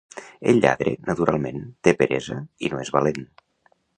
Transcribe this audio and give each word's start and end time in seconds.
El 0.51 0.61
lladre, 0.63 0.93
naturalment, 1.09 1.61
té 1.87 1.95
peresa 2.01 2.39
i 2.69 2.73
no 2.75 2.83
és 2.87 2.93
valent. 2.99 3.23